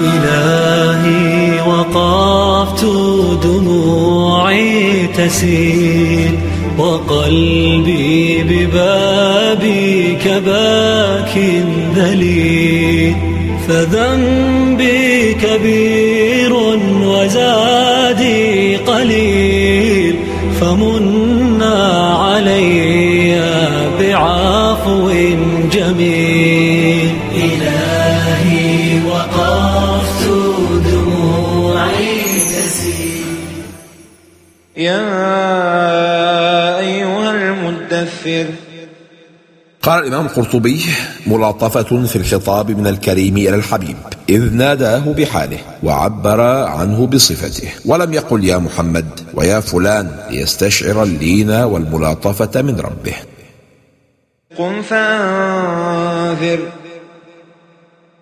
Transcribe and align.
إلهي 0.00 1.60
وقفت 1.68 2.84
دموعي 3.42 5.06
تسيل 5.06 6.30
وقلبي 6.78 8.42
ببابك 8.42 10.42
باك 10.46 11.32
ذليل 11.96 13.14
فذنبي 13.68 15.34
كبير 15.34 16.52
وزادي 17.02 18.76
قليل 18.76 20.16
فمنا 20.60 21.05
قال 39.86 40.06
الإمام 40.06 40.26
القرطبي 40.26 40.84
ملاطفة 41.26 42.06
في 42.06 42.16
الخطاب 42.16 42.70
من 42.70 42.86
الكريم 42.86 43.36
إلى 43.36 43.54
الحبيب 43.54 43.96
إذ 44.28 44.54
ناداه 44.54 45.12
بحاله 45.12 45.58
وعبر 45.82 46.40
عنه 46.40 47.06
بصفته 47.06 47.68
ولم 47.84 48.14
يقل 48.14 48.44
يا 48.44 48.58
محمد 48.58 49.06
ويا 49.34 49.60
فلان 49.60 50.10
ليستشعر 50.30 51.02
اللين 51.02 51.50
والملاطفة 51.50 52.62
من 52.62 52.80
ربه. 52.80 53.14
قم 54.58 54.82
فأنذر. 54.82 56.58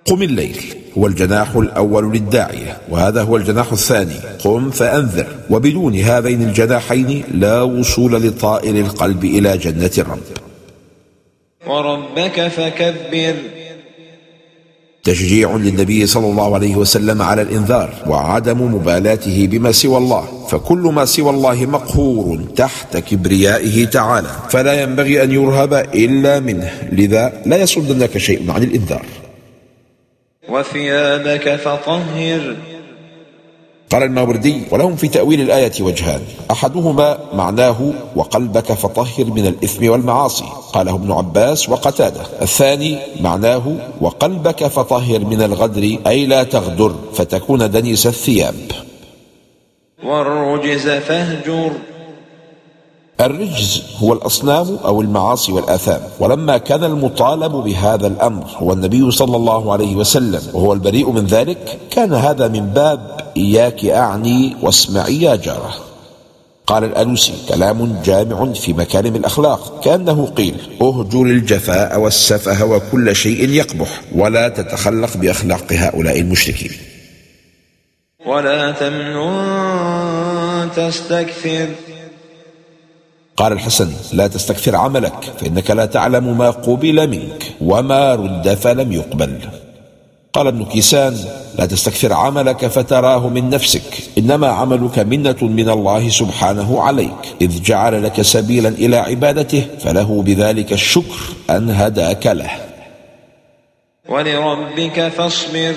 قم 0.06 0.22
الليل 0.22 0.74
هو 0.98 1.06
الجناح 1.06 1.56
الأول 1.56 2.12
للداعية 2.12 2.78
وهذا 2.88 3.22
هو 3.22 3.36
الجناح 3.36 3.72
الثاني 3.72 4.16
قم 4.44 4.70
فأنذر. 4.70 5.26
وبدون 5.50 5.94
هذين 5.94 6.42
الجناحين 6.42 7.24
لا 7.34 7.62
وصول 7.62 8.12
لطائر 8.12 8.74
القلب 8.76 9.24
إلى 9.24 9.58
جنة 9.58 9.90
الرب. 9.98 10.43
وربك 11.66 12.48
فكبر. 12.48 13.34
تشجيع 15.04 15.56
للنبي 15.56 16.06
صلى 16.06 16.26
الله 16.26 16.54
عليه 16.54 16.76
وسلم 16.76 17.22
على 17.22 17.42
الإنذار 17.42 17.94
وعدم 18.06 18.74
مبالاته 18.74 19.48
بما 19.50 19.72
سوى 19.72 19.98
الله 19.98 20.46
فكل 20.48 20.78
ما 20.78 21.04
سوى 21.04 21.30
الله 21.30 21.66
مقهور 21.66 22.40
تحت 22.56 22.96
كبريائه 22.96 23.84
تعالى. 23.84 24.30
فلا 24.50 24.82
ينبغي 24.82 25.22
أن 25.22 25.32
يرهب 25.32 25.74
إلا 25.74 26.40
منه 26.40 26.88
لذا 26.92 27.42
لا 27.46 27.56
يصدنك 27.56 28.18
شيء 28.18 28.50
عن 28.50 28.62
الإنذار. 28.62 29.06
وثيابك 30.48 31.56
فطهر. 31.56 32.56
قال 33.94 34.02
الماوردي 34.02 34.62
ولهم 34.70 34.96
في 34.96 35.08
تأويل 35.08 35.40
الآية 35.40 35.72
وجهان 35.80 36.20
أحدهما 36.50 37.18
معناه 37.34 37.92
وقلبك 38.16 38.72
فطهر 38.72 39.24
من 39.24 39.46
الإثم 39.46 39.90
والمعاصي 39.90 40.44
قاله 40.72 40.94
ابن 40.94 41.12
عباس 41.12 41.68
وقتادة. 41.68 42.20
الثاني 42.42 42.98
معناه 43.20 43.76
وقلبك 44.00 44.66
فطهر 44.66 45.18
من 45.18 45.42
الغدر 45.42 45.98
أي 46.06 46.26
لا 46.26 46.42
تغدر 46.42 46.94
فتكون 47.12 47.70
دنيس 47.70 48.06
الثياب. 48.06 48.54
والرجز 50.04 50.88
فاهجر. 50.88 51.72
الرجز 53.20 53.82
هو 54.02 54.12
الأصنام 54.12 54.78
أو 54.84 55.00
المعاصي 55.00 55.52
والآثام 55.52 56.00
ولما 56.20 56.58
كان 56.58 56.84
المطالب 56.84 57.52
بهذا 57.52 58.06
الأمر 58.06 58.44
هو 58.56 58.72
النبي 58.72 59.10
صلى 59.10 59.36
الله 59.36 59.72
عليه 59.72 59.96
وسلم 59.96 60.42
وهو 60.52 60.72
البريء 60.72 61.10
من 61.10 61.26
ذلك 61.26 61.78
كان 61.90 62.12
هذا 62.12 62.48
من 62.48 62.66
باب 62.66 63.23
إياك 63.36 63.84
أعني 63.84 64.56
واسمعي 64.62 65.22
يا 65.22 65.36
جارة. 65.36 65.74
قال 66.66 66.84
الألوسي 66.84 67.32
كلام 67.48 68.02
جامع 68.04 68.52
في 68.52 68.72
مكارم 68.72 69.16
الأخلاق 69.16 69.84
كأنه 69.84 70.26
قيل 70.26 70.54
اهجر 70.82 71.22
الجفاء 71.22 72.00
والسفه 72.00 72.64
وكل 72.64 73.16
شيء 73.16 73.48
يقبح 73.48 74.00
ولا 74.14 74.48
تتخلق 74.48 75.16
بأخلاق 75.16 75.72
هؤلاء 75.72 76.20
المشركين. 76.20 76.72
ولا 78.26 78.70
تمنن 78.72 80.68
تستكثر. 80.76 81.68
قال 83.36 83.52
الحسن 83.52 83.92
لا 84.12 84.26
تستكثر 84.26 84.76
عملك 84.76 85.32
فإنك 85.40 85.70
لا 85.70 85.86
تعلم 85.86 86.38
ما 86.38 86.50
قبل 86.50 87.08
منك 87.08 87.52
وما 87.60 88.14
رد 88.14 88.54
فلم 88.54 88.92
يقبل. 88.92 89.38
قال 90.34 90.46
ابن 90.46 90.64
كيسان 90.64 91.16
لا 91.58 91.66
تستكثر 91.66 92.12
عملك 92.12 92.66
فتراه 92.66 93.28
من 93.28 93.50
نفسك. 93.50 93.82
إنما 94.18 94.48
عملك 94.48 94.98
منة 94.98 95.36
من 95.42 95.70
الله 95.70 96.08
سبحانه 96.08 96.82
عليك. 96.82 97.36
إذ 97.40 97.62
جعل 97.62 98.04
لك 98.04 98.22
سبيلا 98.22 98.68
إلى 98.68 98.96
عبادته 98.96 99.66
فله 99.80 100.22
بذلك 100.22 100.72
الشكر 100.72 101.18
أن 101.50 101.70
هداك 101.70 102.26
له. 102.26 102.50
ولربك 104.08 105.08
فاصبر. 105.08 105.74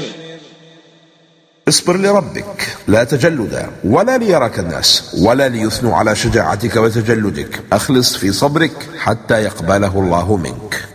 اصبر 1.67 1.97
لربك. 1.97 2.77
لا 2.87 3.03
تجلدا 3.03 3.69
ولا 3.83 4.17
ليراك 4.17 4.59
الناس. 4.59 5.15
ولا 5.21 5.49
ليثنوا 5.49 5.95
على 5.95 6.15
شجاعتك 6.15 6.75
وتجلدك. 6.75 7.63
أخلص 7.73 8.15
في 8.15 8.31
صبرك 8.31 8.89
حتى 8.99 9.43
يقبله 9.43 9.99
الله 9.99 10.37
منك. 10.37 10.86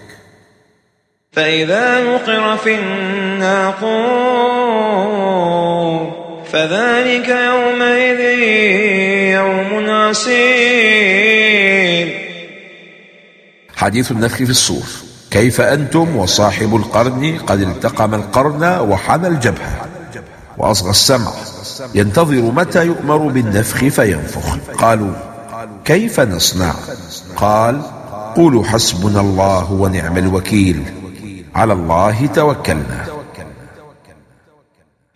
فإذا 1.33 2.05
نقر 2.05 2.57
في 2.57 2.75
الناقور 2.79 4.03
فذلك 6.53 7.29
يومئذ 7.29 8.21
يوم 9.33 9.91
عسير. 9.91 10.43
حديث 13.77 14.13
النفخ 14.13 14.37
في 14.37 14.51
الصور. 14.51 14.87
كيف 15.31 15.61
أنتم 15.61 16.17
وصاحب 16.17 16.77
القرن 16.77 17.39
قد 17.47 17.61
التقم 17.61 18.15
القرن 18.15 18.65
وحنى 18.65 19.29
الجبهة 19.29 19.89
وأصغى 20.59 20.91
السمع. 20.91 21.33
ينتظر 21.95 22.43
متى 22.43 22.87
يؤمر 22.87 23.17
بالنفخ 23.17 23.85
فينفخ. 23.85 24.59
قالوا 24.79 25.13
كيف 25.85 26.21
نصنع؟ 26.21 26.75
قال 27.37 27.83
قولوا 28.37 28.65
حسبنا 28.65 29.21
الله 29.21 29.73
ونعم 29.73 30.19
الوكيل. 30.19 30.83
على 31.55 31.73
الله 31.73 32.27
توكلنا. 32.27 33.07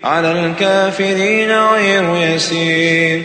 على 0.05 0.33
الكافرين 0.33 1.51
غير 1.51 2.35
يسير. 2.35 3.23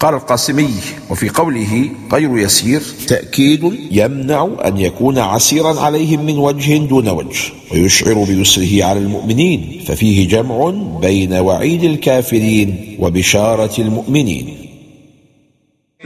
قال 0.00 0.14
القاسمي 0.14 0.74
وفي 1.10 1.28
قوله 1.28 1.90
غير 2.12 2.38
يسير 2.38 2.82
تأكيد 3.08 3.78
يمنع 3.90 4.48
أن 4.64 4.78
يكون 4.78 5.18
عسيرا 5.18 5.80
عليهم 5.80 6.26
من 6.26 6.38
وجه 6.38 6.76
دون 6.76 7.08
وجه 7.08 7.52
ويشعر 7.72 8.14
بيسره 8.14 8.84
على 8.84 8.98
المؤمنين 8.98 9.84
ففيه 9.86 10.28
جمع 10.28 10.70
بين 11.00 11.32
وعيد 11.32 11.84
الكافرين 11.84 12.96
وبشارة 13.00 13.80
المؤمنين. 13.80 14.58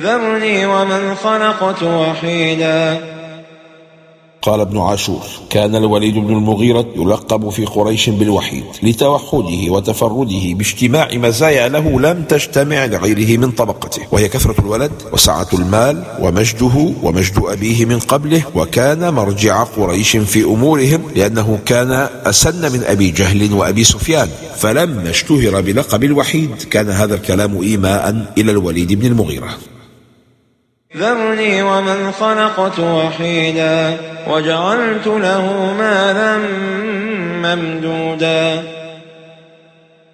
ذرني 0.00 0.66
ومن 0.66 1.14
خلقت 1.14 1.82
وحيدا. 1.82 3.17
قال 4.42 4.60
ابن 4.60 4.78
عاشور 4.78 5.22
كان 5.50 5.76
الوليد 5.76 6.14
بن 6.14 6.36
المغيرة 6.36 6.86
يلقب 6.96 7.48
في 7.48 7.64
قريش 7.64 8.10
بالوحيد 8.10 8.64
لتوحده 8.82 9.70
وتفرده 9.70 10.54
باجتماع 10.54 11.08
مزايا 11.14 11.68
له 11.68 12.00
لم 12.00 12.22
تجتمع 12.22 12.84
لغيره 12.84 13.38
من 13.38 13.50
طبقته 13.50 14.02
وهي 14.12 14.28
كثرة 14.28 14.60
الولد 14.60 14.92
وسعة 15.12 15.46
المال 15.52 16.04
ومجده 16.20 16.92
ومجد 17.02 17.42
أبيه 17.44 17.84
من 17.84 17.98
قبله 17.98 18.42
وكان 18.54 19.14
مرجع 19.14 19.62
قريش 19.62 20.16
في 20.16 20.44
أمورهم 20.44 21.02
لأنه 21.16 21.58
كان 21.66 22.08
أسن 22.24 22.72
من 22.72 22.82
أبي 22.84 23.10
جهل 23.10 23.52
وأبي 23.52 23.84
سفيان 23.84 24.28
فلما 24.56 25.10
اشتهر 25.10 25.60
بلقب 25.60 26.04
الوحيد 26.04 26.62
كان 26.70 26.90
هذا 26.90 27.14
الكلام 27.14 27.62
إيماء 27.62 28.32
إلى 28.38 28.50
الوليد 28.50 28.92
بن 28.92 29.06
المغيرة. 29.06 29.48
ذرني 30.96 31.62
ومن 31.62 32.12
خلقت 32.12 32.78
وحيدا 32.78 33.96
وجعلت 34.30 35.06
له 35.06 35.74
مالا 35.78 36.38
ممدودا. 37.44 38.62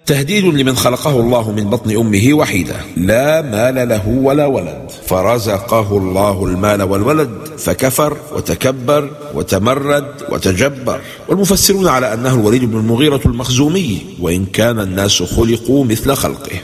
تهديد 0.05 0.45
لمن 0.45 0.75
خلقه 0.75 1.19
الله 1.19 1.51
من 1.51 1.69
بطن 1.69 1.95
أمه 1.95 2.33
وحيدا. 2.33 2.75
لا 2.97 3.41
مال 3.41 3.89
له 3.89 4.07
ولا 4.07 4.45
ولد. 4.45 4.91
فرزقه 5.07 5.97
الله 5.97 6.45
المال 6.45 6.83
والولد 6.83 7.29
فكفر 7.57 8.17
وتكبر 8.35 9.09
وتمرد 9.33 10.07
وتجبر. 10.29 10.99
والمفسرون 11.27 11.87
على 11.87 12.13
أنه 12.13 12.33
الوليد 12.33 12.65
بن 12.71 12.77
المغيرة 12.77 13.21
المخزومي 13.25 14.05
وإن 14.19 14.45
كان 14.45 14.79
الناس 14.79 15.23
خلقوا 15.23 15.85
مثل 15.85 16.15
خلقه. 16.15 16.59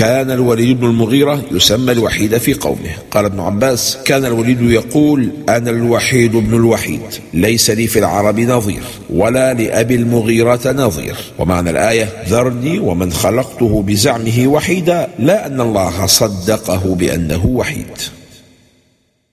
كان 0.00 0.30
الوليد 0.30 0.80
بن 0.80 0.86
المغيرة 0.86 1.42
يسمى 1.52 1.92
الوحيد 1.92 2.38
في 2.38 2.54
قومه. 2.54 2.90
قال 3.10 3.24
ابن 3.24 3.40
عباس 3.40 3.98
كان 4.04 4.24
الوليد 4.24 4.62
يقول 4.62 5.30
أنا 5.48 5.70
الوحيد 5.70 6.36
ابن 6.36 6.54
الوحيد 6.54 7.00
ليس 7.34 7.70
لي 7.70 7.86
في 7.86 7.98
العرب 7.98 8.40
نظير 8.40 8.82
ولا 9.10 9.54
لأبي 9.54 9.94
المغيرة 9.94 10.72
نظير. 10.72 11.16
ومعنى 11.38 11.70
الآية 11.70 12.08
ذرني 12.28 12.78
ومن 12.78 13.12
خلقته 13.12 13.82
بزعمه 13.82 14.46
وحيدا 14.46 15.08
لا 15.18 15.46
أن 15.46 15.60
الله 15.60 16.06
صدقه 16.06 16.94
بأنه 16.94 17.46
وحيد. 17.46 17.98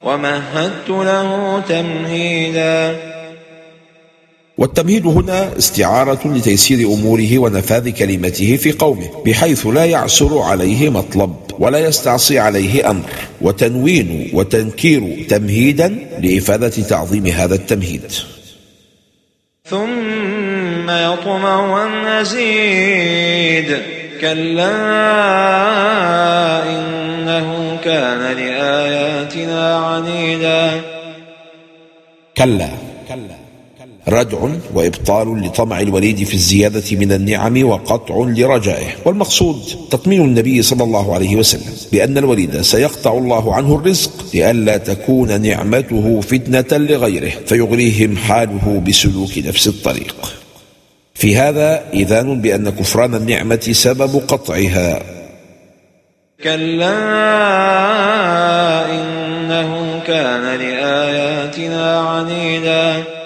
ومهدت 0.02 0.90
له 0.90 1.60
تمهيدا. 1.70 2.96
والتمهيد 4.58 5.08
هنا 5.08 5.58
استعارة 5.58 6.20
لتيسير 6.26 6.88
أموره 6.94 7.38
ونفاذ 7.38 7.90
كلمته 7.90 8.56
في 8.56 8.72
قومه 8.72 9.24
بحيث 9.26 9.68
لا 9.68 9.86
يعسر 9.86 10.40
عليه 10.40 10.90
مطلب 10.90 11.36
ولا 11.60 11.80
يستعصي 11.80 12.40
عليه 12.40 12.90
أمر. 12.90 13.10
وتنوين 13.42 14.30
وتنكير 14.34 15.26
تمهيدا 15.30 15.88
لإفادة 16.20 16.70
تعظيم 16.70 17.28
هذا 17.28 17.56
التمهيد. 17.56 18.12
ثم 19.66 20.90
يطمع 20.90 21.86
أن 21.86 22.08
أزيد 22.08 23.78
كلا 24.22 24.74
إنه 26.64 27.78
كان 27.84 28.20
لآياتنا 28.20 29.76
عنيدا. 29.76 30.82
كلا. 32.38 32.70
ردع 34.10 34.38
وإبطال 34.74 35.42
لطمع 35.42 35.82
الوليد 35.82 36.24
في 36.24 36.34
الزيادة 36.34 36.84
من 36.92 37.12
النعم 37.12 37.64
وقطع 37.64 38.16
لرجائه. 38.16 38.88
والمقصود 39.06 39.62
تطمين 39.92 40.22
النبي 40.22 40.62
صلى 40.62 40.84
الله 40.84 41.14
عليه 41.16 41.36
وسلم 41.36 41.74
بأن 41.92 42.18
الوليد 42.18 42.62
سيقطع 42.62 43.18
الله 43.18 43.56
عنه 43.56 43.76
الرزق 43.76 44.12
لئلا 44.34 44.78
تكون 44.78 45.42
نعمته 45.42 46.22
فتنة 46.22 46.78
لغيره 46.78 47.32
فيغريهم 47.46 48.18
حاله 48.18 48.84
بسلوك 48.88 49.38
نفس 49.38 49.68
الطريق. 49.68 50.16
في 51.14 51.36
هذا 51.36 51.84
إذان 51.94 52.42
بأن 52.42 52.70
كفران 52.70 53.16
النعمة 53.16 53.70
سبب 53.72 54.22
قطعها. 54.28 55.02
كلا 56.44 56.98
إنه 58.92 60.00
كان 60.08 60.60
لآياتنا 60.60 62.00
عنيدا. 62.00 63.17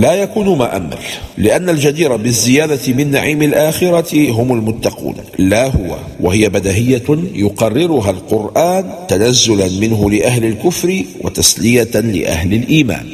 لا 0.00 0.14
يكون 0.14 0.58
ما 0.58 0.76
أمل 0.76 0.98
لأن 1.38 1.68
الجدير 1.68 2.16
بالزيادة 2.16 2.92
من 2.92 3.10
نعيم 3.10 3.42
الآخرة 3.42 4.30
هم 4.30 4.52
المتقون. 4.52 5.14
لا 5.38 5.66
هو 5.66 5.96
وهي 6.20 6.48
بدهية 6.48 7.08
يقررها 7.34 8.10
القرآن 8.10 8.92
تنزلا 9.08 9.68
منه 9.80 10.10
لأهل 10.10 10.44
الكفر 10.44 11.02
وتسلية 11.20 11.94
لأهل 11.94 12.54
الإيمان. 12.54 13.06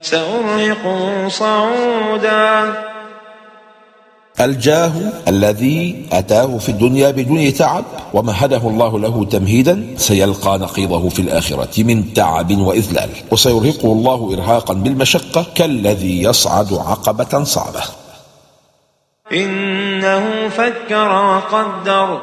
سأرهقه 0.00 1.28
صعودا. 1.28 2.74
الجاه 4.40 4.92
الذي 5.28 6.06
أتاه 6.12 6.58
في 6.58 6.68
الدنيا 6.68 7.10
بدون 7.10 7.54
تعب 7.54 7.84
ومهده 8.14 8.56
الله 8.68 8.98
له 8.98 9.24
تمهيدا 9.24 9.86
سيلقى 9.96 10.58
نقيضه 10.58 11.08
في 11.08 11.22
الآخرة 11.22 11.82
من 11.82 12.12
تعب 12.14 12.58
وإذلال 12.58 13.10
وسيرهقه 13.32 13.92
الله 13.92 14.34
إرهاقا 14.34 14.74
بالمشقة 14.74 15.46
كالذي 15.54 16.22
يصعد 16.22 16.72
عقبة 16.72 17.44
صعبة. 17.44 17.82
إنه 19.32 20.48
فكر 20.48 21.08
وقدر. 21.08 22.20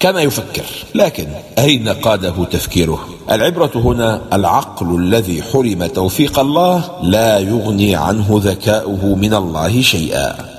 كان 0.00 0.16
يفكر 0.16 0.64
لكن 0.94 1.28
أين 1.58 1.88
قاده 1.88 2.44
تفكيره؟ 2.44 3.08
العبرة 3.30 3.70
هنا 3.74 4.22
العقل 4.32 4.96
الذي 4.96 5.42
حرم 5.42 5.86
توفيق 5.86 6.38
الله 6.38 6.90
لا 7.02 7.38
يغني 7.38 7.96
عنه 7.96 8.40
ذكاؤه 8.42 9.14
من 9.14 9.34
الله 9.34 9.82
شيئا. 9.82 10.49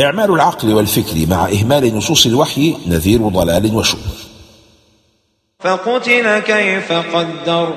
إعمال 0.00 0.30
العقل 0.30 0.74
والفكر 0.74 1.26
مع 1.26 1.48
إهمال 1.48 1.96
نصوص 1.96 2.26
الوحي 2.26 2.76
نذير 2.86 3.28
ضلال 3.28 3.74
وشؤم 3.74 4.00
فقتل 5.60 6.38
كيف 6.38 6.92
قدر. 6.92 7.74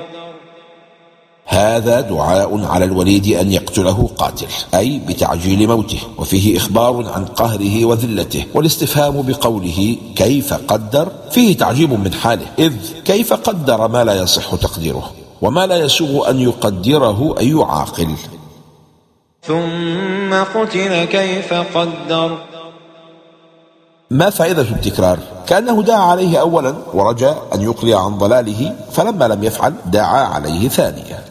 هذا 1.46 2.00
دعاء 2.00 2.64
على 2.64 2.84
الوليد 2.84 3.26
أن 3.26 3.52
يقتله 3.52 4.08
قاتل 4.18 4.46
أي 4.74 5.00
بتعجيل 5.08 5.66
موته 5.66 5.98
وفيه 6.18 6.56
إخبار 6.56 7.12
عن 7.12 7.24
قهره 7.24 7.84
وذلته 7.84 8.44
والاستفهام 8.54 9.22
بقوله 9.22 9.96
كيف 10.16 10.54
قدر 10.54 11.12
فيه 11.30 11.56
تعجيب 11.56 11.92
من 11.92 12.12
حاله 12.12 12.46
إذ 12.58 12.72
كيف 13.04 13.32
قدر 13.32 13.88
ما 13.88 14.04
لا 14.04 14.14
يصح 14.14 14.54
تقديره 14.54 15.10
وما 15.42 15.66
لا 15.66 15.76
يسوغ 15.76 16.30
أن 16.30 16.40
يقدره 16.40 17.34
أي 17.38 17.50
يعاقل. 17.50 18.08
ثم 19.46 20.34
قتل 20.34 21.04
كيف 21.04 21.54
قدر. 21.54 22.38
ما 24.10 24.30
فائدة 24.30 24.62
التكرار؟ 24.62 25.18
كأنه 25.46 25.82
دعا 25.82 25.98
عليه 25.98 26.40
أولا 26.40 26.74
ورجى 26.94 27.28
أن 27.54 27.62
يقلع 27.62 28.04
عن 28.04 28.18
ضلاله 28.18 28.76
فلما 28.92 29.24
لم 29.24 29.44
يفعل 29.44 29.74
دعا 29.86 30.24
عليه 30.24 30.68
ثانيا. 30.68 31.24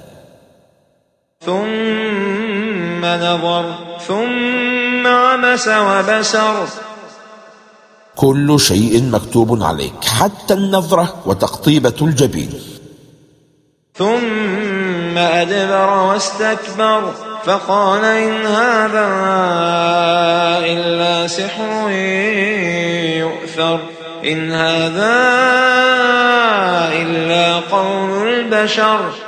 ثم 1.45 3.05
نظر 3.05 3.75
ثم 4.07 5.07
عبس 5.07 5.67
وبسر. 5.67 6.67
كل 8.15 8.59
شيء 8.59 9.03
مكتوب 9.03 9.63
عليك 9.63 10.05
حتى 10.05 10.53
النظرة 10.53 11.13
وتقطيبة 11.25 11.95
الجبين. 12.01 12.53
ثم 13.95 15.17
أدبر 15.17 15.89
واستكبر. 16.03 17.32
فقال 17.45 18.05
إن 18.05 18.45
هذا 18.45 19.07
إلا 20.65 21.27
سحر 21.27 21.89
يؤثر. 23.19 23.79
إن 24.25 24.51
هذا 24.51 25.13
إلا 26.93 27.59
قول 27.71 28.27
البشر. 28.27 29.22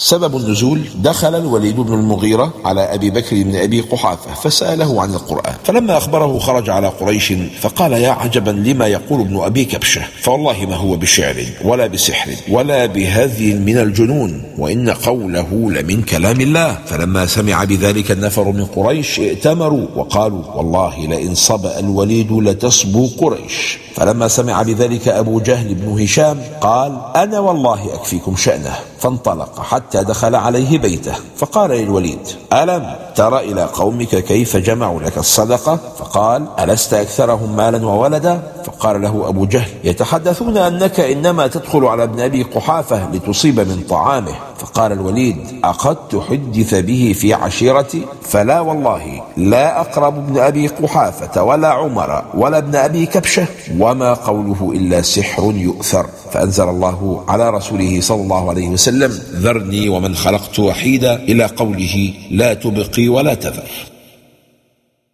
سبب 0.00 0.36
النزول 0.36 0.80
دخل 0.94 1.34
الوليد 1.34 1.76
بن 1.76 1.94
المغيرة 1.94 2.52
على 2.64 2.94
أبي 2.94 3.10
بكر 3.10 3.42
بن 3.42 3.56
أبي 3.56 3.80
قحافة 3.80 4.34
فسأله 4.34 5.02
عن 5.02 5.14
القرآن. 5.14 5.54
فلما 5.64 5.96
أخبره 5.96 6.38
خرج 6.38 6.70
على 6.70 6.88
قريش 6.88 7.32
فقال 7.60 7.92
يا 7.92 8.10
عجبا 8.10 8.50
لما 8.50 8.86
يقول 8.86 9.20
ابن 9.20 9.40
أبي 9.40 9.64
كبشة؟ 9.64 10.02
فوالله 10.22 10.66
ما 10.66 10.76
هو 10.76 10.96
بشعر 10.96 11.36
ولا 11.64 11.86
بسحر 11.86 12.30
ولا 12.50 12.86
بهذي 12.86 13.54
من 13.54 13.78
الجنون 13.78 14.42
وإن 14.58 14.90
قوله 14.90 15.70
لمن 15.70 16.02
كلام 16.02 16.40
الله. 16.40 16.78
فلما 16.86 17.26
سمع 17.26 17.64
بذلك 17.64 18.10
النفر 18.10 18.44
من 18.44 18.64
قريش 18.64 19.20
ائتمروا 19.20 19.86
وقالوا 19.96 20.44
والله 20.54 21.06
لئن 21.06 21.34
صبأ 21.34 21.78
الوليد 21.78 22.32
لتصبو 22.32 23.08
قريش. 23.18 23.78
فلما 23.94 24.28
سمع 24.28 24.62
بذلك 24.62 25.08
أبو 25.08 25.40
جهل 25.40 25.74
بن 25.74 26.02
هشام 26.02 26.40
قال 26.60 26.98
أنا 27.16 27.38
والله 27.38 27.94
أكفيكم 27.94 28.36
شأنه. 28.36 28.74
فانطلق 28.98 29.60
حتى 29.60 29.87
دخل 29.96 30.34
عليه 30.34 30.78
بيته. 30.78 31.14
فقال 31.36 31.70
للوليد 31.70 32.18
ألم 32.52 32.96
تر 33.14 33.38
إلى 33.38 33.64
قومك 33.64 34.08
كيف 34.08 34.56
جمعوا 34.56 35.00
لك 35.00 35.18
الصدقة؟ 35.18 35.78
فقال 35.98 36.46
ألست 36.58 36.94
أكثرهم 36.94 37.56
مالا 37.56 37.86
وولدا؟ 37.86 38.42
فقال 38.64 39.02
له 39.02 39.28
أبو 39.28 39.46
جهل 39.46 39.70
يتحدثون 39.84 40.56
أنك 40.56 41.00
إنما 41.00 41.46
تدخل 41.46 41.84
على 41.84 42.02
ابن 42.02 42.20
أبي 42.20 42.42
قحافة 42.42 43.10
لتصيب 43.12 43.60
من 43.60 43.84
طعامه. 43.88 44.34
فقال 44.58 44.92
الوليد 44.92 45.36
أقد 45.64 45.96
تحدث 46.08 46.74
به 46.74 47.14
في 47.16 47.34
عشيرتي؟ 47.34 48.02
فلا 48.22 48.60
والله 48.60 49.22
لا 49.36 49.80
أقرب 49.80 50.18
ابن 50.18 50.38
أبي 50.38 50.66
قحافة 50.68 51.42
ولا 51.42 51.68
عمر 51.68 52.24
ولا 52.34 52.58
ابن 52.58 52.74
أبي 52.76 53.06
كبشة 53.06 53.46
وما 53.78 54.14
قوله 54.14 54.72
إلا 54.74 55.02
سحر 55.02 55.42
يؤثر. 55.42 56.06
فأنزل 56.32 56.68
الله 56.68 57.24
على 57.28 57.50
رسوله 57.50 58.00
صلى 58.00 58.22
الله 58.22 58.48
عليه 58.50 58.68
وسلم 58.68 59.18
ذرني 59.32 59.77
ومن 59.86 60.16
خلقت 60.16 60.58
وحيدا 60.58 61.14
إلى 61.14 61.44
قوله 61.44 62.12
لا 62.30 62.54
تبقي 62.54 63.08
ولا 63.08 63.34
تذر. 63.34 63.70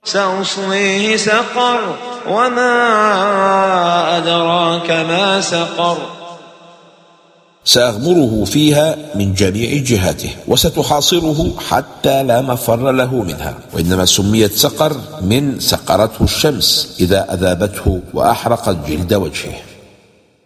سأصليه 0.05 1.17
سقر 1.17 1.81
وما 2.31 2.73
أدراك 4.17 4.91
ما 4.91 5.41
سقر. 5.41 5.99
سأغمره 7.65 8.45
فيها 8.45 8.97
من 9.15 9.35
جميع 9.35 9.83
جهاته 9.83 10.31
وستحاصره 10.49 11.41
حتى 11.69 12.23
لا 12.23 12.41
مفر 12.41 12.93
له 12.93 13.13
منها. 13.23 13.55
وإنما 13.73 14.05
سميت 14.05 14.53
سقر 14.53 14.97
من 15.23 15.61
سقرته 15.61 16.25
الشمس 16.25 16.97
إذا 17.01 17.35
أذابته 17.35 18.01
وأحرقت 18.15 18.77
جلد 18.89 19.15
وجهه. 19.15 19.74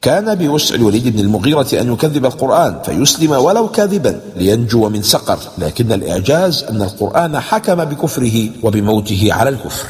كان 0.02 0.35
بوسع 0.35 0.75
الوليد 0.75 1.09
بن 1.09 1.21
المغيرة 1.21 1.67
أن 1.73 1.93
يكذب 1.93 2.26
القرآن 2.26 2.78
فيسلم 2.85 3.33
ولو 3.33 3.69
كاذبا 3.69 4.21
لينجو 4.37 4.88
من 4.88 5.02
سقر 5.02 5.38
لكن 5.59 5.93
الإعجاز 5.93 6.64
أن 6.64 6.83
القرآن 6.83 7.40
حكم 7.40 7.85
بكفره 7.85 8.49
وبموته 8.62 9.28
على 9.31 9.50
الكفر. 9.50 9.88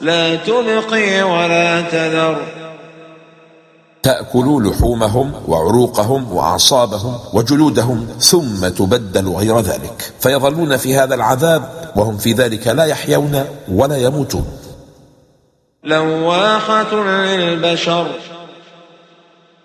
لا 0.00 0.34
تبقي 0.34 1.22
ولا 1.22 1.80
تذر. 1.80 2.42
تأكل 4.02 4.68
لحومهم 4.68 5.32
وعروقهم 5.48 6.32
وأعصابهم 6.32 7.18
وجلودهم 7.32 8.06
ثم 8.20 8.68
تبدل 8.68 9.28
غير 9.28 9.60
ذلك 9.60 10.12
فيظلون 10.20 10.76
في 10.76 10.96
هذا 10.96 11.14
العذاب 11.14 11.92
وهم 11.96 12.16
في 12.16 12.32
ذلك 12.32 12.66
لا 12.66 12.84
يحيون 12.84 13.44
ولا 13.68 13.96
يموتون. 13.96 14.46
لواحة 15.84 16.94
للبشر. 16.94 18.35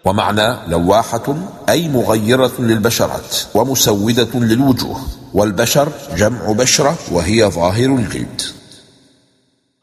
ومعنى 0.05 0.57
لواحة 0.67 1.35
أي 1.69 1.87
مغيرة 1.87 2.51
للبشرات 2.59 3.35
ومسودة 3.55 4.39
للوجوه 4.39 5.01
والبشر 5.33 5.91
جمع 6.15 6.51
بشرة 6.51 6.97
وهي 7.11 7.45
ظاهر 7.45 7.85
الجلد 7.85 8.41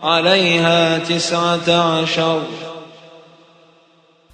عليها 0.00 0.98
تسعة 0.98 1.70
عشر. 1.70 2.42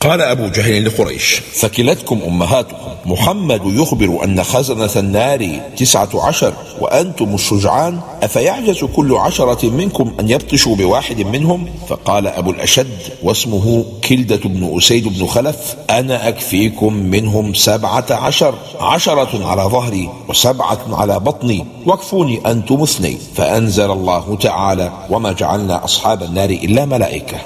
قال 0.04 0.20
أبو 0.20 0.48
جهل 0.48 0.84
لقريش. 0.84 1.42
ثكلتكم 1.54 2.20
أمهاتكم. 2.26 2.76
محمد 3.06 3.60
يخبر 3.64 4.24
أن 4.24 4.42
خزنة 4.42 4.90
النار 4.96 5.60
تسعة 5.76 6.08
عشر 6.14 6.52
وأنتم 6.80 7.34
الشجعان. 7.34 8.00
أفيعجز 8.22 8.84
كل 8.84 9.14
عشرة 9.14 9.70
منكم 9.70 10.12
أن 10.20 10.28
يبطشوا 10.30 10.76
بواحد 10.76 11.20
منهم؟ 11.20 11.66
فقال 11.88 12.26
أبو 12.26 12.50
الأشد 12.50 12.98
واسمه 13.22 13.84
كلدة 14.08 14.40
بن 14.44 14.76
أسيد 14.76 15.18
بن 15.18 15.26
خلف 15.26 15.76
أنا 15.90 16.28
أكفيكم 16.28 16.92
منهم 16.92 17.54
سبعة 17.54 18.06
عشر. 18.10 18.54
عشرة 18.80 19.46
على 19.46 19.62
ظهري 19.62 20.08
وسبعة 20.28 20.80
على 20.88 21.20
بطني. 21.20 21.66
واكفوني 21.86 22.40
أنتم 22.46 22.82
اثنين. 22.82 23.18
فأنزل 23.34 23.90
الله 23.90 24.36
تعالى 24.40 24.92
وما 25.10 25.32
جعلنا 25.32 25.84
أصحاب 25.84 26.22
النار 26.22 26.50
إلا 26.50 26.84
ملائكة. 26.84 27.38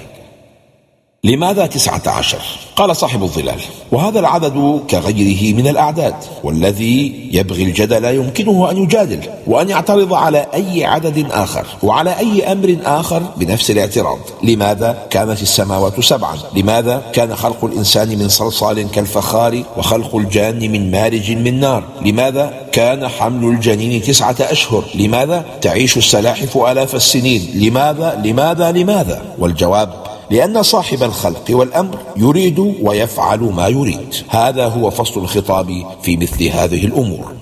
لماذا 1.25 1.67
تسعة 1.67 2.03
عشر؟ 2.07 2.39
قال 2.77 2.97
صاحب 2.97 3.23
الظلال 3.23 3.61
وهذا 3.93 4.21
العدد 4.21 4.81
كغيره 4.91 5.57
من 5.57 5.69
الأعداد 5.69 6.15
والذي 6.45 7.29
يبغي 7.33 7.63
الجدل 7.63 8.05
يمكنه 8.05 8.71
أن 8.71 8.77
يجادل 8.77 9.21
وأن 9.47 9.69
يعترض 9.69 10.15
على 10.15 10.47
أي 10.55 10.85
عدد 10.85 11.27
آخر 11.31 11.67
وعلى 11.83 12.19
أي 12.19 12.53
أمر 12.53 12.77
آخر 12.85 13.23
بنفس 13.37 13.71
الاعتراض. 13.71 14.19
لماذا 14.43 15.07
كانت 15.11 15.43
السماوات 15.43 16.01
سبعا؟ 16.01 16.37
لماذا 16.57 17.03
كان 17.13 17.37
خلق 17.37 17.65
الإنسان 17.65 18.09
من 18.09 18.29
صلصال 18.29 18.91
كالفخار 18.91 19.63
وخلق 19.77 20.17
الجان 20.17 20.73
من 20.73 20.91
مارج 20.91 21.33
من 21.33 21.61
نار؟ 21.61 21.85
لماذا 22.03 22.55
كان 22.73 23.09
حمل 23.09 23.49
الجنين 23.49 24.03
تسعة 24.03 24.37
أشهر؟ 24.41 24.85
لماذا 24.95 25.45
تعيش 25.61 25.97
السلاحف 25.97 26.57
آلاف 26.57 26.95
السنين؟ 26.95 27.51
لماذا؟ 27.55 28.23
لماذا؟ 28.25 28.73
لماذا؟ 28.73 29.23
والجواب 29.39 30.08
لأن 30.31 30.63
صاحب 30.63 31.03
الخلق 31.03 31.45
والأمر 31.51 31.99
يريد 32.17 32.59
ويفعل 32.83 33.41
ما 33.41 33.69
يريد. 33.69 34.15
هذا 34.29 34.65
هو 34.67 34.91
فصل 34.91 35.21
الخطاب 35.21 35.87
في 36.03 36.17
مثل 36.17 36.45
هذه 36.45 36.87
الأمور. 36.87 37.33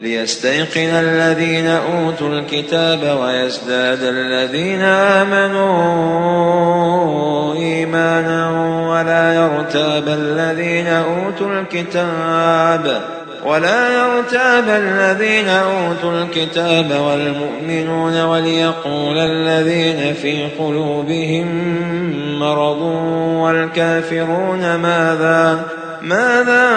ليستيقن 0.00 0.90
الذين 0.90 1.66
أوتوا 1.66 2.28
الكتاب 2.28 3.18
ويزداد 3.20 4.02
الذين 4.02 4.80
آمنوا 4.82 5.64
إيمانا 7.54 8.50
ولا 8.90 9.34
يرتاب 9.34 10.08
الذين 10.08 10.86
أوتوا 10.86 11.60
الكتاب. 11.60 13.15
ولا 13.46 13.88
يرتاب 13.88 14.68
الذين 14.68 15.48
أوتوا 15.48 16.22
الكتاب 16.22 16.90
والمؤمنون 17.00 18.22
وليقول 18.22 19.18
الذين 19.18 20.14
في 20.14 20.48
قلوبهم 20.58 21.46
مرض 22.38 22.82
والكافرون 23.42 24.74
ماذا 24.74 25.60
ماذا 26.02 26.68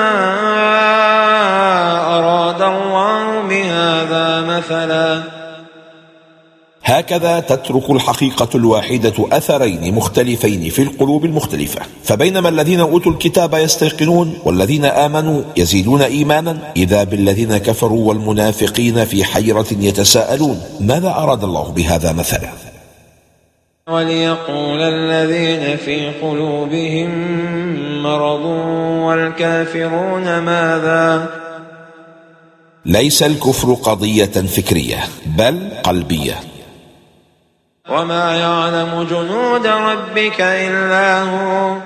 أراد 2.08 2.62
الله 2.62 3.42
بهذا 3.50 4.42
مثلا 4.42 4.99
هكذا 6.90 7.40
تترك 7.40 7.90
الحقيقة 7.90 8.50
الواحدة 8.56 9.14
أثرين 9.32 9.96
مختلفين 9.96 10.70
في 10.70 10.82
القلوب 10.82 11.26
المختلفة. 11.26 11.82
فبينما 12.04 12.50
الذين 12.50 12.80
أوتوا 12.80 13.12
الكتاب 13.12 13.54
يستيقنون 13.54 14.40
والذين 14.46 14.86
آمنوا 14.86 15.42
يزيدون 15.58 16.02
إيمانا 16.02 16.72
إذا 16.78 17.04
بالذين 17.04 17.58
كفروا 17.58 18.08
والمنافقين 18.08 19.06
في 19.06 19.24
حيرة 19.24 19.66
يتساءلون 19.72 20.62
ماذا 20.80 21.10
أراد 21.10 21.44
الله 21.44 21.72
بهذا 21.72 22.12
مثلا؟ 22.12 22.50
وليقول 23.88 24.82
الذين 24.82 25.78
في 25.78 26.10
قلوبهم 26.10 27.10
مرض 28.04 28.46
والكافرون 29.06 30.40
ماذا؟ 30.40 31.30
ليس 32.86 33.24
الكفر 33.24 33.74
قضية 33.74 34.26
فكرية 34.26 34.98
بل 35.26 35.70
قلبية. 35.84 36.59
وما 37.92 38.36
يعلم 38.38 39.04
جنود 39.10 39.68
ربك 39.68 40.42
إلا 40.42 41.22
هو. 41.24 41.78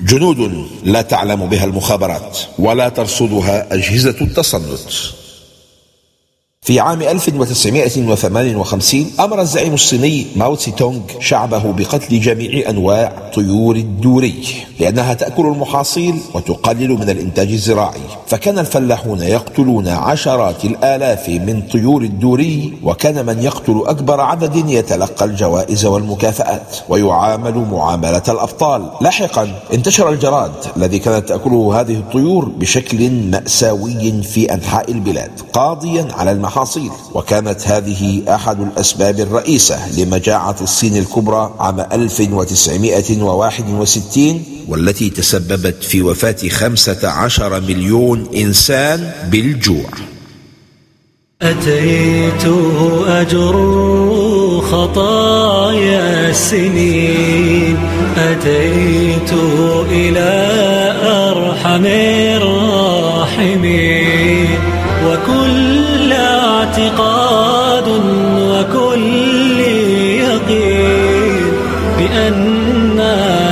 جنود 0.00 0.68
لا 0.84 1.02
تعلم 1.02 1.46
بها 1.46 1.64
المخابرات 1.64 2.38
ولا 2.58 2.88
ترصدها 2.88 3.74
أجهزة 3.74 4.16
التصنت 4.20 4.90
في 6.68 6.80
عام 6.80 7.02
1958 7.02 9.06
أمر 9.20 9.40
الزعيم 9.40 9.74
الصيني 9.74 10.26
ماو 10.36 10.54
تسي 10.54 10.70
تونغ 10.70 11.00
شعبه 11.20 11.72
بقتل 11.72 12.20
جميع 12.20 12.70
أنواع 12.70 13.12
طيور 13.34 13.76
الدوري 13.76 14.44
لأنها 14.80 15.14
تأكل 15.14 15.46
المحاصيل 15.46 16.14
وتقلل 16.34 16.90
من 16.90 17.10
الإنتاج 17.10 17.52
الزراعي. 17.52 18.00
فكان 18.26 18.58
الفلاحون 18.58 19.22
يقتلون 19.22 19.88
عشرات 19.88 20.64
الآلاف 20.64 21.28
من 21.28 21.62
طيور 21.72 22.02
الدوري 22.02 22.72
وكان 22.82 23.26
من 23.26 23.42
يقتل 23.42 23.82
أكبر 23.86 24.20
عدد 24.20 24.70
يتلقى 24.70 25.24
الجوائز 25.24 25.86
والمكافآت 25.86 26.76
ويعامل 26.88 27.66
معاملة 27.72 28.22
الأبطال. 28.28 28.90
لاحقا 29.00 29.60
انتشر 29.74 30.10
الجراد 30.10 30.52
الذي 30.76 30.98
كانت 30.98 31.28
تأكله 31.28 31.80
هذه 31.80 31.94
الطيور 31.94 32.44
بشكل 32.44 33.10
مأساوي 33.10 34.22
في 34.22 34.54
أنحاء 34.54 34.92
البلاد 34.92 35.30
قاضيا 35.52 36.08
على 36.12 36.32
المحاصيل. 36.32 36.57
المحاصيل 36.58 36.90
وكانت 37.14 37.68
هذه 37.68 38.22
أحد 38.28 38.60
الأسباب 38.60 39.20
الرئيسة 39.20 40.00
لمجاعة 40.00 40.56
الصين 40.60 40.96
الكبرى 40.96 41.54
عام 41.58 41.80
1961 41.80 44.42
والتي 44.68 45.10
تسببت 45.10 45.84
في 45.84 46.02
وفاة 46.02 46.36
15 46.48 47.60
مليون 47.60 48.26
إنسان 48.36 49.12
بالجوع. 49.30 49.90
أتيت 51.42 52.44
أجر 53.06 53.54
خطايا 54.70 56.30
السنين. 56.30 57.76
أتيت 58.16 59.32
إلى 59.90 60.30
أرحم 61.02 61.86
الراحمين. 62.36 63.88
وكل 65.06 65.47
اعتقاد 66.78 67.88
وكل 68.38 69.60
يقين 70.20 71.52
بأن 71.98 73.00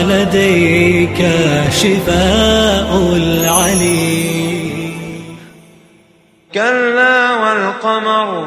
لديك 0.09 1.31
شفاء 1.71 3.17
العليم. 3.17 4.97
كلا 6.55 7.35
والقمر. 7.35 8.47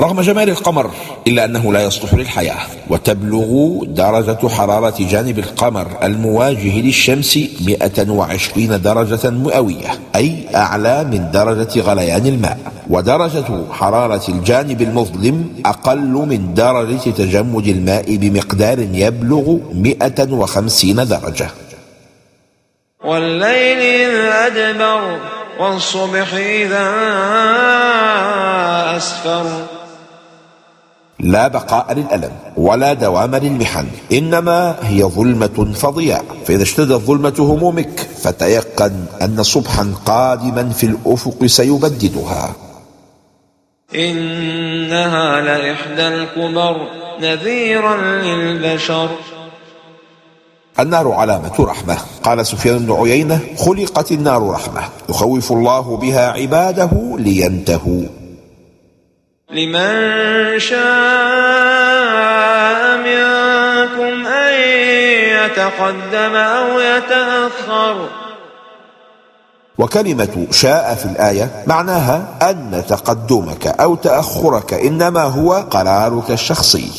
رغم 0.00 0.20
جمال 0.20 0.50
القمر 0.50 0.90
إلا 1.26 1.44
أنه 1.44 1.72
لا 1.72 1.82
يصلح 1.82 2.14
للحياة 2.14 2.56
وتبلغ 2.90 3.84
درجة 3.84 4.48
حرارة 4.48 4.94
جانب 4.98 5.38
القمر 5.38 5.86
المواجه 6.02 6.80
للشمس 6.80 7.38
120 7.60 8.82
درجة 8.82 9.30
مئوية 9.30 9.88
أي 10.16 10.46
أعلى 10.54 11.04
من 11.04 11.30
درجة 11.30 11.80
غليان 11.80 12.26
الماء. 12.26 12.79
ودرجة 12.90 13.72
حرارة 13.72 14.22
الجانب 14.28 14.82
المظلم 14.82 15.62
أقل 15.66 16.12
من 16.30 16.54
درجة 16.54 17.10
تجمد 17.10 17.66
الماء 17.66 18.16
بمقدار 18.16 18.78
يبلغ 18.78 19.56
150 19.74 21.08
درجة. 21.08 21.48
والليل 23.04 23.78
إذ 23.78 24.14
أدبر 24.46 25.18
والصبح 25.60 26.34
إذا 26.34 26.86
أسفر. 28.96 29.46
لا 31.20 31.48
بقاء 31.48 31.92
للألم 31.94 32.32
ولا 32.56 32.92
دوام 32.92 33.36
للمحن 33.36 33.86
إنما 34.12 34.76
هي 34.82 35.02
ظلمة 35.02 35.72
فضياء 35.74 36.24
فإذا 36.46 36.62
اشتدت 36.62 36.92
ظلمة 36.92 37.34
همومك 37.38 38.08
فتيقن 38.22 39.04
أن 39.22 39.42
صبحا 39.42 39.94
قادما 40.06 40.68
في 40.68 40.86
الأفق 40.86 41.46
سيبددها. 41.46 42.69
إنها 43.94 45.40
لإحدى 45.40 46.08
الكبر 46.08 46.86
نذيرا 47.20 47.96
للبشر. 47.96 49.08
النار 50.80 51.12
علامة 51.12 51.60
رحمة. 51.60 51.96
قال 52.22 52.46
سفيان 52.46 52.78
بن 52.78 52.92
عيينة 52.92 53.40
خلقت 53.58 54.12
النار 54.12 54.50
رحمة. 54.50 54.82
يخوف 55.08 55.52
الله 55.52 55.96
بها 55.96 56.30
عباده 56.30 56.90
لينتهوا. 57.18 58.04
لمن 59.50 60.58
شاء 60.58 60.80
منكم 62.98 64.26
أن 64.26 64.60
يتقدم 65.44 66.36
أو 66.36 66.80
يتأخر. 66.80 68.19
وكلمة 69.80 70.46
شاء 70.50 70.94
في 70.94 71.04
الآية 71.04 71.64
معناها 71.66 72.24
أن 72.50 72.82
تقدمك 72.88 73.66
أو 73.66 73.94
تأخرك 73.94 74.74
إنما 74.74 75.22
هو 75.22 75.52
قرارك 75.70 76.30
الشخصي. 76.30 76.90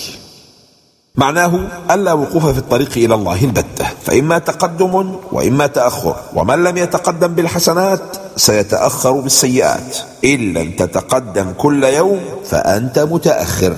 معناه 1.15 1.59
ألا 1.91 2.13
وقوف 2.13 2.45
في 2.45 2.57
الطريق 2.57 2.91
إلى 2.97 3.15
الله 3.15 3.43
البتة. 3.43 3.85
فإما 4.03 4.37
تقدم 4.37 5.15
وإما 5.31 5.67
تأخر. 5.67 6.15
ومن 6.33 6.63
لم 6.63 6.77
يتقدم 6.77 7.27
بالحسنات 7.27 8.01
سيتأخر 8.35 9.11
بالسيئات. 9.11 9.97
إن 10.25 10.53
لم 10.53 10.71
تتقدم 10.71 11.53
كل 11.57 11.83
يوم 11.83 12.19
فأنت 12.45 12.99
متأخر. 12.99 13.75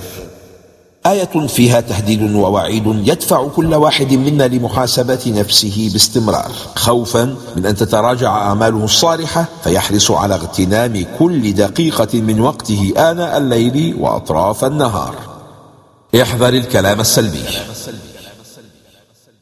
آية 1.06 1.46
فيها 1.46 1.80
تهديد 1.80 2.34
ووعيد 2.34 2.86
يدفع 2.86 3.48
كل 3.48 3.74
واحد 3.74 4.12
منا 4.12 4.48
لمحاسبة 4.48 5.22
نفسه 5.26 5.90
باستمرار. 5.92 6.52
خوفا 6.76 7.36
من 7.56 7.66
أن 7.66 7.76
تتراجع 7.76 8.28
أعماله 8.28 8.84
الصالحة 8.84 9.44
فيحرص 9.64 10.10
على 10.10 10.34
اغتنام 10.34 11.06
كل 11.18 11.52
دقيقة 11.52 12.20
من 12.20 12.40
وقته 12.40 12.92
آناء 12.96 13.38
الليل 13.38 13.96
وأطراف 14.00 14.64
النهار. 14.64 15.14
احذر 16.22 16.48
الكلام 16.48 17.00
السلبي. 17.00 17.44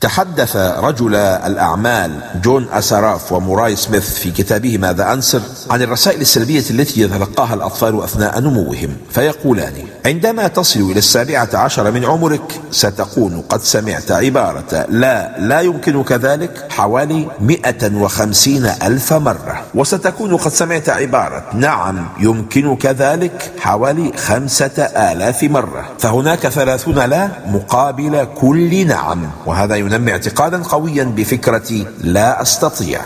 تحدث 0.02 0.56
رجل 0.56 1.14
الأعمال 1.16 2.20
جون 2.42 2.66
أساراف 2.72 3.32
وموراي 3.32 3.76
سميث 3.76 4.14
في 4.14 4.30
كتابه 4.30 4.78
ماذا 4.78 5.12
أنسر 5.12 5.40
عن 5.70 5.82
الرسائل 5.82 6.20
السلبية 6.20 6.64
التي 6.70 7.00
يتلقاها 7.00 7.54
الأطفال 7.54 8.02
أثناء 8.02 8.40
نموهم 8.40 8.96
فيقولان 9.10 9.72
عندما 10.06 10.48
تصل 10.48 10.80
إلى 10.80 10.98
السابعة 10.98 11.48
عشر 11.54 11.90
من 11.90 12.04
عمرك 12.04 12.60
ستكون 12.70 13.40
قد 13.48 13.62
سمعت 13.62 14.10
عبارة 14.10 14.86
لا 14.88 15.38
لا 15.38 15.60
يمكنك 15.60 16.12
ذلك 16.12 16.66
حوالي 16.70 17.28
مئة 17.40 17.96
وخمسين 17.96 18.66
ألف 18.66 19.12
مرة 19.12 19.62
وستكون 19.74 20.36
قد 20.36 20.50
سمعت 20.52 20.88
عبارة 20.88 21.44
نعم 21.54 22.08
يمكنك 22.20 22.86
ذلك 22.86 23.52
حوالي 23.58 24.12
خمسة 24.16 24.82
آلاف 25.12 25.42
مرة 25.42 25.84
فهناك 25.98 26.48
ثلاثون 26.48 26.98
لا 26.98 27.28
مقابل 27.46 28.26
كل 28.40 28.86
نعم 28.86 29.30
وهذا 29.46 29.76
ينمي 29.92 30.12
اعتقادا 30.12 30.62
قويا 30.62 31.04
بفكرة 31.04 31.86
لا 32.00 32.42
أستطيع. 32.42 33.00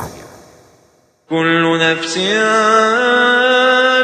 كل 1.31 1.79
نفس 1.81 2.19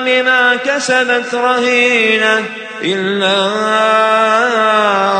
بما 0.05 0.57
كسبت 0.67 1.35
رهينة 1.35 2.45
إلا 2.83 3.35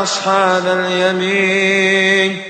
أصحاب 0.03 0.63
اليمين. 0.67 2.41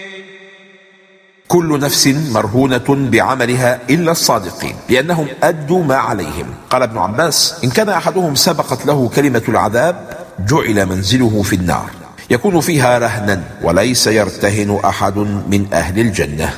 كل 1.47 1.79
نفس 1.79 2.07
مرهونة 2.07 2.85
بعملها 2.89 3.79
إلا 3.89 4.11
الصادقين 4.11 4.75
لأنهم 4.89 5.27
أدوا 5.43 5.83
ما 5.83 5.95
عليهم. 5.95 6.53
قال 6.69 6.81
ابن 6.81 6.97
عباس 6.97 7.55
إن 7.63 7.69
كان 7.69 7.89
أحدهم 7.89 8.35
سبقت 8.35 8.85
له 8.85 9.09
كلمة 9.15 9.41
العذاب 9.49 9.95
جعل 10.39 10.85
منزله 10.85 11.41
في 11.43 11.55
النار. 11.55 12.02
يكون 12.29 12.59
فيها 12.59 12.97
رهنا 12.97 13.43
وليس 13.61 14.07
يرتهن 14.07 14.79
أحد 14.85 15.17
من 15.17 15.67
أهل 15.73 15.99
الجنة. 15.99 16.49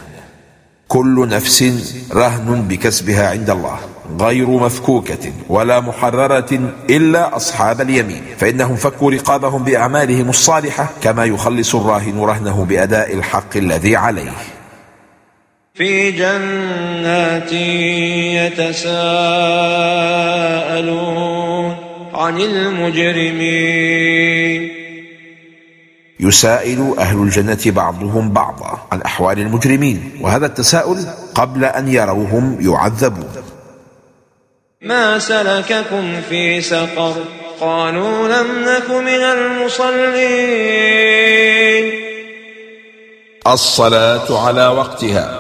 كل 0.88 1.28
نفس 1.30 1.64
رهن 2.14 2.62
بكسبها 2.62 3.30
عند 3.30 3.50
الله 3.50 3.80
غير 4.20 4.48
مفكوكة 4.48 5.34
ولا 5.50 5.80
محررة 5.80 6.60
إلا 6.90 7.36
أصحاب 7.36 7.82
اليمين. 7.82 8.24
فإنهم 8.38 8.76
فكوا 8.76 9.12
رقابهم 9.12 9.64
بأعمالهم 9.64 10.30
الصالحة 10.30 10.90
كما 11.02 11.26
يخلص 11.26 11.76
الراهن 11.76 12.20
رهنه 12.20 12.66
بأداء 12.66 13.14
الحق 13.14 13.58
الذي 13.58 13.96
عليه. 13.96 14.32
في 15.74 16.12
جنات 16.12 17.52
يتساءلون 18.74 19.26
عن 22.14 22.42
المجرمين. 22.42 23.96
يسائل 26.20 26.96
أهل 27.00 27.18
الجنة 27.18 27.60
بعضهم 27.66 28.30
بعضا 28.30 28.80
عن 28.92 29.02
أحوال 29.02 29.40
المجرمين 29.40 30.20
وهذا 30.22 30.46
التساؤل 30.46 31.06
قبل 31.36 31.66
أن 31.66 31.88
يروهم 31.88 32.58
يعذبون. 32.62 33.44
ما 34.82 35.20
سلككم 35.20 36.22
في 36.30 36.62
سقر؟ 36.62 37.14
قالوا 37.62 38.28
لم 38.28 38.48
نك 38.70 38.90
من 38.90 39.24
المصلين. 39.38 40.26
الصلاة 43.48 44.46
على 44.46 44.68
وقتها. 44.68 45.40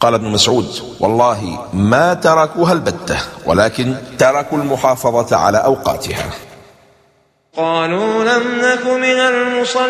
قال 0.00 0.14
ابن 0.14 0.28
مسعود 0.28 0.68
والله 1.00 1.58
ما 1.72 2.14
تركوها 2.14 2.72
البتة 2.72 3.18
ولكن 3.46 3.94
تركوا 4.18 4.58
المحافظة 4.58 5.36
على 5.36 5.58
أوقاتها. 5.58 6.30
قالوا 7.58 8.24
لم 8.24 8.42
نك 8.62 8.86
من 8.86 9.04
المصلين 9.04 9.88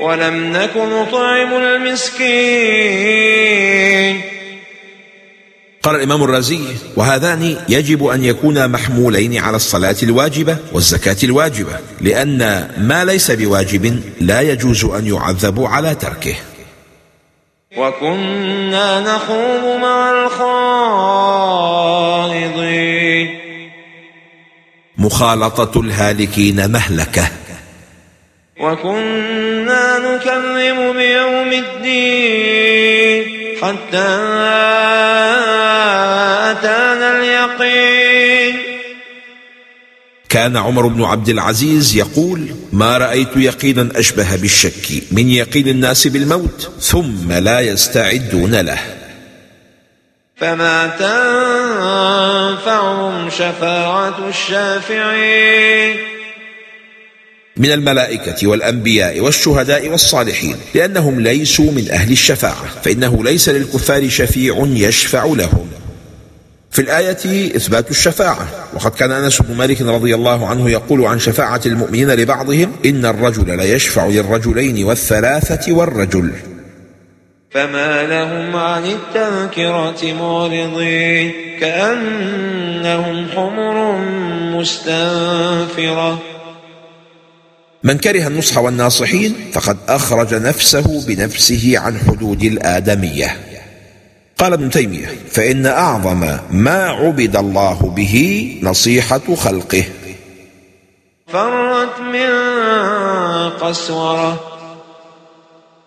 ولم 0.00 0.52
نك 0.52 0.76
نطعم 0.76 1.54
المسكين. 1.54 2.24
قال 5.82 5.96
الإمام 5.96 6.24
الرازي 6.24 6.60
وهذان 6.96 7.56
يجب 7.68 8.06
أن 8.06 8.24
يكونا 8.24 8.66
محمولين 8.66 9.38
على 9.38 9.56
الصلاة 9.56 9.96
الواجبة 10.02 10.56
والزكاة 10.72 11.16
الواجبة 11.24 11.72
لأن 12.00 12.68
ما 12.78 13.04
ليس 13.04 13.30
بواجب 13.30 14.00
لا 14.20 14.40
يجوز 14.40 14.84
أن 14.84 15.06
يعذب 15.06 15.64
على 15.64 15.94
تركه. 15.94 16.34
وكنا 17.76 19.00
نخوض 19.00 19.80
مع 19.82 20.10
الخائضين. 20.10 22.13
مخالطة 25.04 25.80
الهالكين 25.80 26.70
مهلكة. 26.70 27.28
وكنا 28.60 29.98
نكذب 29.98 30.96
بيوم 30.96 31.52
الدين 31.64 33.24
حتى 33.62 34.08
أتانا 36.50 37.18
اليقين. 37.18 38.56
كان 40.28 40.56
عمر 40.56 40.86
بن 40.86 41.04
عبد 41.04 41.28
العزيز 41.28 41.96
يقول 41.96 42.54
ما 42.72 42.98
رأيت 42.98 43.36
يقينا 43.36 43.88
أشبه 44.00 44.36
بالشك 44.36 45.02
من 45.10 45.28
يقين 45.28 45.68
الناس 45.68 46.06
بالموت 46.06 46.70
ثم 46.80 47.32
لا 47.32 47.60
يستعدون 47.60 48.54
له. 48.54 49.03
فما 50.36 50.86
تنفعهم 52.58 53.30
شفاعة 53.30 54.28
الشافعين 54.28 55.96
من 57.56 57.72
الملائكة 57.72 58.46
والأنبياء 58.46 59.20
والشهداء 59.20 59.88
والصالحين 59.88 60.56
لأنهم 60.74 61.20
ليسوا 61.20 61.72
من 61.72 61.90
أهل 61.90 62.12
الشفاعة 62.12 62.66
فإنه 62.84 63.24
ليس 63.24 63.48
للكفار 63.48 64.08
شفيع 64.08 64.66
يشفع 64.66 65.24
لهم. 65.24 65.68
في 66.70 66.82
الآية 66.82 67.56
إثبات 67.56 67.90
الشفاعة 67.90 68.48
وقد 68.74 68.90
كان 68.90 69.12
أنس 69.12 69.42
بن 69.42 69.54
مالك 69.56 69.82
رضي 69.82 70.14
الله 70.14 70.46
عنه 70.46 70.70
يقول 70.70 71.04
عن 71.04 71.18
شفاعة 71.18 71.60
المؤمنين 71.66 72.10
لبعضهم 72.10 72.72
إن 72.84 73.06
الرجل 73.06 73.56
ليشفع 73.56 74.06
للرجلين 74.06 74.84
والثلاثة 74.84 75.72
والرجل. 75.72 76.32
فما 77.54 78.02
لهم 78.02 78.56
عن 78.56 78.84
التذكرة 78.84 80.12
معرضين 80.12 81.32
كأنهم 81.60 83.28
حمر 83.34 83.98
مستنفرة. 84.58 86.18
من 87.82 87.98
كره 87.98 88.26
النصح 88.26 88.58
والناصحين 88.58 89.34
فقد 89.52 89.76
أخرج 89.88 90.34
نفسه 90.34 91.06
بنفسه 91.06 91.74
عن 91.78 91.98
حدود 91.98 92.42
الآدمية. 92.42 93.36
قال 94.38 94.52
ابن 94.52 94.70
تيمية 94.70 95.06
فإن 95.30 95.66
أعظم 95.66 96.38
ما 96.50 96.88
عبد 96.88 97.36
الله 97.36 97.92
به 97.96 98.56
نصيحة 98.62 99.34
خلقه. 99.34 99.84
فرت 101.26 102.00
من 102.00 102.30
قسورة 103.50 104.53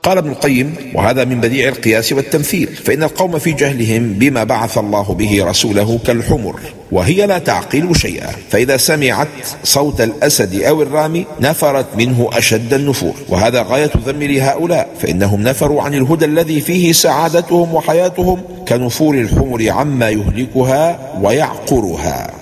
قال 0.08 0.18
ابن 0.18 0.30
القيم 0.30 0.76
وهذا 0.94 1.26
من 1.26 1.42
بديع 1.42 1.70
القياس 1.70 2.14
والتمثيل 2.14 2.68
فإن 2.68 3.04
القوم 3.04 3.40
في 3.40 3.52
جهلهم 3.52 4.14
بما 4.14 4.44
بعث 4.44 4.78
الله 4.78 5.14
به 5.14 5.46
رسوله 5.46 6.00
كالحمر 6.06 6.60
وهي 6.92 7.28
لا 7.28 7.38
تعقل 7.38 7.96
شيئا 7.96 8.32
فإذا 8.50 8.78
سمعت 8.78 9.28
صوت 9.64 10.02
الأسد 10.02 10.62
أو 10.62 10.82
الرامي 10.82 11.26
نفرت 11.40 11.86
منه 11.98 12.30
أشد 12.34 12.74
النفور 12.74 13.14
وهذا 13.30 13.62
غاية 13.62 13.92
ذم 14.06 14.24
لهؤلاء 14.24 14.90
فإنهم 15.00 15.42
نفروا 15.42 15.82
عن 15.82 15.94
الهدى 15.94 16.26
الذي 16.26 16.62
فيه 16.62 16.92
سعادتهم 16.92 17.76
وحياتهم 17.76 18.42
كنفور 18.68 19.16
الحمر 19.16 19.70
عما 19.70 20.10
يهلكها 20.10 21.14
ويعقرها. 21.22 22.34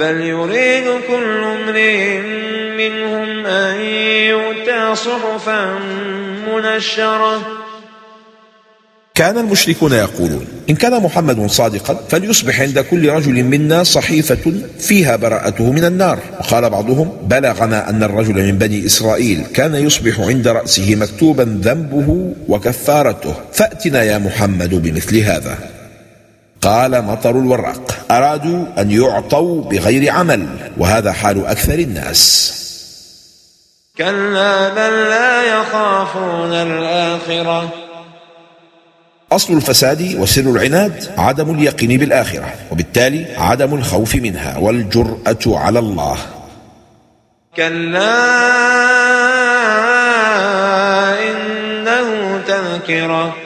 بل 0.00 0.20
يريد 0.20 0.84
كل 1.08 1.44
امرئ 1.44 2.63
منهم 2.76 3.46
أن 3.46 3.80
يؤتى 4.30 4.94
صحفا 4.94 5.78
منشرة. 6.54 7.42
كان 9.14 9.38
المشركون 9.38 9.92
يقولون 9.92 10.46
إن 10.70 10.74
كان 10.74 11.02
محمد 11.02 11.46
صادقا 11.46 11.94
فليصبح 12.08 12.60
عند 12.60 12.78
كل 12.78 13.08
رجل 13.08 13.44
منا 13.44 13.84
صحيفة 13.84 14.52
فيها 14.78 15.16
براءته 15.16 15.72
من 15.72 15.84
النار. 15.84 16.18
وقال 16.40 16.70
بعضهم 16.70 17.12
بلغنا 17.22 17.90
أن 17.90 18.02
الرجل 18.02 18.34
من 18.34 18.58
بني 18.58 18.86
إسرائيل 18.86 19.42
كان 19.54 19.74
يصبح 19.74 20.20
عند 20.20 20.48
رأسه 20.48 20.94
مكتوبا 20.94 21.60
ذنبه 21.62 22.34
وكفارته. 22.48 23.34
فأتنا 23.52 24.02
يا 24.02 24.18
محمد 24.18 24.74
بمثل 24.74 25.16
هذا. 25.18 25.58
قال 26.60 27.04
مطر 27.04 27.38
الوراق 27.38 28.06
أرادوا 28.10 28.66
أن 28.78 28.90
يعطوا 28.90 29.62
بغير 29.62 30.12
عمل 30.12 30.46
وهذا 30.78 31.12
حال 31.12 31.46
أكثر 31.46 31.78
الناس. 31.78 32.63
كلا 33.98 34.68
بل 34.68 34.92
لا 35.08 35.60
يخافون 35.60 36.52
الآخرة. 36.52 37.68
أصل 39.32 39.54
الفساد 39.54 40.16
وسر 40.18 40.40
العناد 40.40 41.04
عدم 41.18 41.54
اليقين 41.54 41.98
بالآخرة 42.00 42.54
وبالتالي 42.72 43.26
عدم 43.36 43.74
الخوف 43.74 44.14
منها 44.14 44.58
والجرأة 44.58 45.38
على 45.46 45.78
الله. 45.78 46.18
كلا 47.56 48.14
إنه 51.30 52.40
تذكرة. 52.48 53.36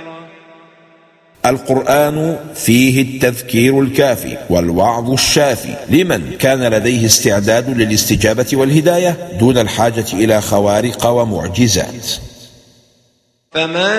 القرآن 1.47 2.37
فيه 2.55 3.03
التذكير 3.03 3.81
الكافي 3.81 4.37
والوعظ 4.51 5.11
الشافي. 5.11 5.75
لمن 5.91 6.33
كان 6.39 6.65
لديه 6.65 7.07
استعداد 7.07 7.71
للاستجابة 7.71 8.47
والهداية 8.53 9.29
دون 9.41 9.59
الحاجة 9.59 10.05
إلى 10.13 10.41
خوارق 10.41 11.07
ومعجزات. 11.07 12.07
فمن 13.53 13.91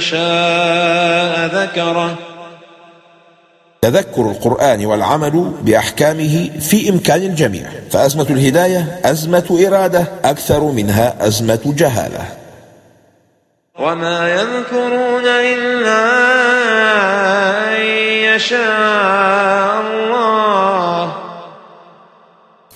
شاء 0.00 1.46
ذكره. 1.62 2.18
تذكر 3.82 4.30
القرآن 4.30 4.86
والعمل 4.86 5.52
بأحكامه 5.62 6.50
في 6.60 6.90
إمكان 6.90 7.22
الجميع 7.22 7.70
فأزمة 7.90 8.26
الهداية 8.30 9.00
أزمة 9.04 9.66
إرادة 9.66 10.06
أكثر 10.24 10.64
منها 10.64 11.26
أزمة 11.26 11.60
جهالة. 11.64 12.24
وما 13.78 14.30
يذكرون 14.30 15.26
إلا 15.26 16.04
أن 17.76 17.80
يشاء 18.34 19.80
الله 19.80 21.27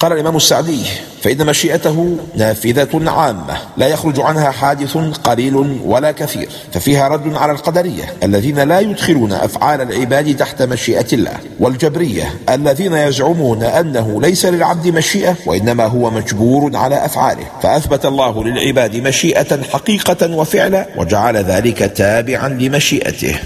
قال 0.03 0.13
الإمام 0.13 0.37
السعدي 0.37 0.85
فإن 1.23 1.47
مشيئته 1.47 2.17
نافذة 2.37 3.11
عامة 3.11 3.57
لا 3.77 3.89
يخرج 3.89 4.21
عنها 4.21 4.51
حادث 4.51 4.97
قليل 4.97 5.57
ولا 5.85 6.13
كثير 6.13 6.49
ففيها 6.73 7.09
رد 7.09 7.35
على 7.35 7.53
القدرية 7.53 8.15
الذين 8.23 8.59
لا 8.59 8.81
يدخلون 8.81 9.33
أفعال 9.33 9.81
العباد 9.81 10.37
تحت 10.37 10.63
مشيئة 10.63 11.07
الله 11.13 11.33
والجبرية 11.61 12.35
الذين 12.49 12.93
يزعمون 12.93 13.63
أنه 13.63 14.21
ليس 14.23 14.47
للعبد 14.47 14.89
مشيئة 14.89 15.37
وإنما 15.47 15.87
هو 15.87 16.11
مجبور 16.11 16.77
على 16.77 17.05
أفعاله 17.05 17.47
فأثبت 17.63 18.07
الله 18.07 18.45
للعباد 18.45 18.97
مشيئة 18.97 19.63
حقيقة 19.63 20.37
وفعلا 20.37 20.87
وجعل 20.97 21.37
ذلك 21.37 21.79
تابعا 21.79 22.49
لمشيئته. 22.49 23.39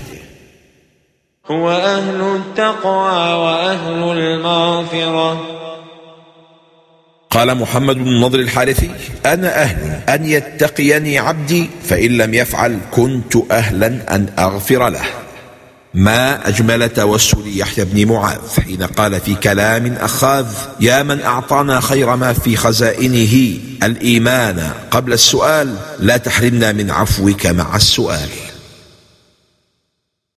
هو 1.51 1.71
أهل 1.71 2.37
التقوى 2.37 3.33
وأهل 3.33 4.19
المغفرة. 4.19 5.56
قال 7.31 7.55
محمد 7.55 7.97
بن 7.97 8.09
النضر 8.09 8.39
الحارثي 8.41 8.91
أنا 9.27 9.63
أهل 9.63 10.01
أن 10.09 10.27
يتقيني 10.27 11.19
عبدي 11.19 11.71
فإن 11.85 12.11
لم 12.17 12.35
يفعل 12.35 12.79
كنت 12.91 13.37
أهلا 13.51 13.87
أن 13.87 14.27
أغفر 14.39 14.89
له. 14.89 15.05
ما 15.95 16.49
أجمل 16.49 16.89
توسل 16.89 17.59
يحيى 17.59 17.85
بن 17.85 18.13
معاذ 18.13 18.61
حين 18.65 18.83
قال 18.83 19.21
في 19.21 19.35
كلام 19.35 19.97
أخاذ 20.01 20.47
يا 20.81 21.03
من 21.03 21.21
أعطانا 21.21 21.81
خير 21.81 22.17
ما 22.17 22.33
في 22.33 22.57
خزائنه 22.57 23.59
الإيمان 23.83 24.71
قبل 24.91 25.13
السؤال 25.13 25.77
لا 25.99 26.17
تحرمنا 26.17 26.73
من 26.73 26.91
عفوك 26.91 27.47
مع 27.47 27.77
السؤال. 27.77 28.29